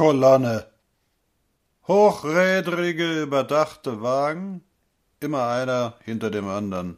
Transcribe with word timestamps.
Kolonne. 0.00 0.64
Hochrädrige, 1.86 3.20
überdachte 3.20 4.00
Wagen, 4.00 4.64
immer 5.20 5.46
einer 5.46 5.96
hinter 6.02 6.30
dem 6.30 6.48
anderen. 6.48 6.96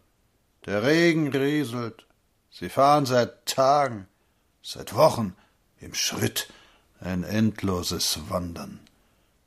Der 0.67 0.85
Regen 0.85 1.27
rieselt. 1.27 2.07
Sie 2.53 2.69
fahren 2.69 3.05
seit 3.05 3.45
Tagen, 3.47 4.07
seit 4.63 4.95
Wochen 4.95 5.35
im 5.81 5.95
Schritt, 5.95 6.49
ein 7.01 7.25
endloses 7.25 8.21
Wandern. 8.29 8.79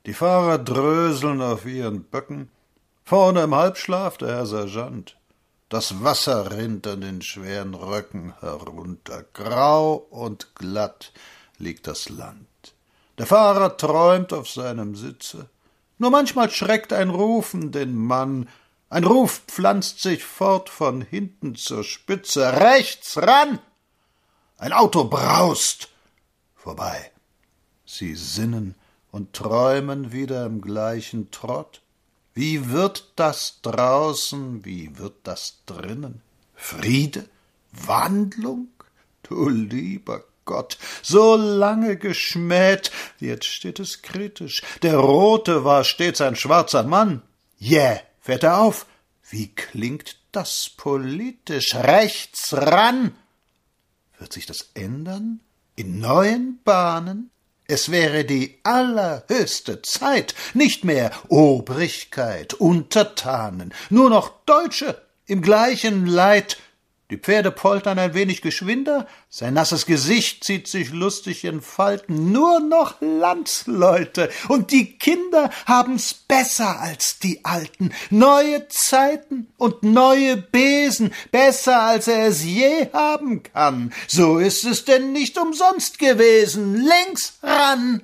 Die 0.05 0.13
Fahrer 0.13 0.57
dröseln 0.57 1.41
auf 1.41 1.65
ihren 1.65 2.03
Böcken, 2.03 2.49
vorne 3.05 3.43
im 3.43 3.55
Halbschlaf 3.55 4.17
der 4.17 4.35
Herr 4.35 4.45
Sergeant. 4.45 5.15
Das 5.69 6.03
Wasser 6.03 6.51
rinnt 6.51 6.87
an 6.87 6.99
den 6.99 7.21
schweren 7.21 7.73
Röcken 7.73 8.33
herunter. 8.41 9.23
Grau 9.31 9.93
und 9.93 10.55
glatt 10.55 11.13
liegt 11.57 11.87
das 11.87 12.09
Land. 12.09 12.47
Der 13.18 13.25
Fahrer 13.25 13.77
träumt 13.77 14.34
auf 14.34 14.50
seinem 14.50 14.95
Sitze. 14.95 15.49
Nur 15.98 16.12
manchmal 16.12 16.49
schreckt 16.49 16.91
ein 16.91 17.09
Rufen 17.09 17.72
den 17.72 17.95
Mann. 17.95 18.49
Ein 18.89 19.05
Ruf 19.05 19.41
pflanzt 19.48 20.02
sich 20.02 20.23
fort 20.23 20.70
von 20.70 21.02
hinten 21.02 21.55
zur 21.55 21.84
Spitze. 21.84 22.53
Rechts 22.53 23.17
ran! 23.17 23.59
Ein 24.58 24.73
Auto 24.73 25.05
braust 25.05 25.89
vorbei. 26.55 27.12
Sie 27.86 28.16
sinnen 28.16 28.75
und 29.12 29.34
träumen 29.34 30.11
wieder 30.11 30.45
im 30.45 30.61
gleichen 30.61 31.31
Trott. 31.31 31.81
Wie 32.34 32.70
wird 32.70 33.13
das 33.16 33.59
draußen, 33.61 34.66
wie 34.66 34.97
wird 34.97 35.16
das 35.23 35.59
drinnen? 35.66 36.22
Friede? 36.55 37.30
Wandlung? 37.72 38.67
Du 39.23 39.47
lieber 39.47 40.23
Gott, 40.45 40.77
so 41.02 41.35
lange 41.35 41.98
geschmäht, 41.98 42.91
jetzt 43.20 43.48
steht 43.48 43.80
es 43.80 44.03
kritisch. 44.03 44.62
Der 44.84 44.98
Rote 44.98 45.66
war 45.66 45.84
stets 45.84 46.22
ein 46.22 46.36
schwarzer 46.36 46.84
Mann. 46.84 47.23
Jäh, 47.58 47.78
yeah, 47.78 48.00
fährt 48.22 48.44
er 48.44 48.59
auf. 48.59 48.86
Wie 49.28 49.47
klingt 49.47 50.17
das 50.31 50.69
politisch? 50.69 51.73
Rechts 51.73 52.53
ran! 52.53 53.16
Wird 54.19 54.34
sich 54.34 54.45
das 54.45 54.69
ändern? 54.75 55.39
In 55.75 56.00
neuen 56.00 56.59
Bahnen? 56.64 57.31
Es 57.67 57.89
wäre 57.89 58.23
die 58.25 58.59
allerhöchste 58.64 59.81
Zeit, 59.81 60.36
nicht 60.53 60.86
mehr 60.86 61.12
Obrigkeit, 61.30 62.53
Untertanen, 62.53 63.73
nur 63.89 64.12
noch 64.12 64.31
Deutsche 64.45 65.02
im 65.25 65.41
gleichen 65.41 66.06
Leid. 66.06 66.58
Die 67.11 67.17
Pferde 67.17 67.52
poltern 67.52 68.00
ein 68.00 68.16
wenig 68.16 68.42
geschwinder, 68.42 69.06
sein 69.30 69.53
nasses 69.53 69.86
Gesicht 69.86 70.44
zieht 70.44 70.67
sich 70.67 70.89
lustig 70.89 71.44
in 71.45 71.62
Falten, 71.62 72.31
nur 72.31 72.59
noch 72.59 72.95
Landsleute, 73.00 74.31
und 74.47 74.72
die 74.72 74.97
Kinder 74.97 75.52
haben's 75.67 76.16
besser 76.16 76.80
als 76.80 77.20
die 77.20 77.45
Alten, 77.45 77.92
neue 78.09 78.67
Zeiten 78.70 79.53
und 79.58 79.84
neue 79.84 80.36
Besen, 80.36 81.14
besser 81.31 81.84
als 81.84 82.08
er 82.08 82.25
es 82.25 82.44
je 82.44 82.88
haben 82.92 83.44
kann. 83.44 83.94
So 84.08 84.40
ist 84.40 84.66
es 84.66 84.84
denn 84.86 85.12
nicht 85.14 85.38
umsonst 85.38 86.00
gewesen. 86.00 86.73
Links 86.73 87.38
ran! 87.44 88.02